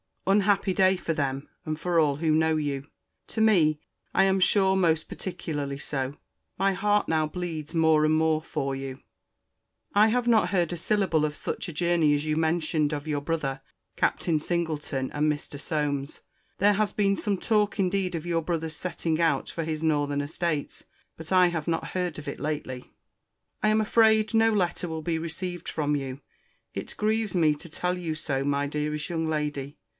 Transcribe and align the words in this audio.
—Unhappy 0.25 0.73
day 0.73 0.95
for 0.97 1.13
them, 1.13 1.47
and 1.65 1.79
for 1.79 1.99
all 1.99 2.15
who 2.17 2.31
know 2.31 2.55
you!—To 2.55 3.41
me, 3.41 3.79
I 4.15 4.23
am 4.23 4.39
sure, 4.39 4.75
most 4.75 5.09
particularly 5.09 5.77
so!—My 5.77 6.73
heart 6.73 7.07
now 7.07 7.27
bleeds 7.27 7.75
more 7.75 8.05
and 8.05 8.13
more 8.13 8.41
for 8.41 8.75
you. 8.75 9.01
I 9.93 10.07
have 10.07 10.27
not 10.27 10.49
heard 10.49 10.71
a 10.73 10.77
syllable 10.77 11.25
of 11.25 11.35
such 11.35 11.67
a 11.67 11.73
journey 11.73 12.15
as 12.15 12.25
you 12.25 12.35
mentioned 12.37 12.93
of 12.93 13.07
your 13.07 13.19
brother, 13.19 13.61
Captain 13.97 14.39
Singleton, 14.39 15.11
and 15.11 15.31
Mr. 15.31 15.59
Solmes. 15.59 16.21
There 16.59 16.73
has 16.73 16.93
been 16.93 17.17
some 17.17 17.37
talk 17.37 17.77
indeed 17.79 18.15
of 18.15 18.25
your 18.25 18.41
brother's 18.41 18.75
setting 18.75 19.19
out 19.19 19.49
for 19.49 19.63
his 19.63 19.83
northern 19.83 20.21
estates: 20.21 20.85
but 21.17 21.31
I 21.31 21.47
have 21.47 21.67
not 21.67 21.89
heard 21.89 22.17
of 22.17 22.27
it 22.27 22.39
lately. 22.39 22.85
I 23.61 23.67
am 23.67 23.81
afraid 23.81 24.33
no 24.33 24.51
letter 24.53 24.87
will 24.87 25.03
be 25.03 25.19
received 25.19 25.67
from 25.67 25.95
you. 25.95 26.21
It 26.73 26.95
grieves 26.97 27.35
me 27.35 27.53
to 27.55 27.69
tell 27.69 27.97
you 27.97 28.15
so, 28.15 28.43
my 28.43 28.65
dearest 28.65 29.09
young 29.09 29.27
lady. 29.27 29.77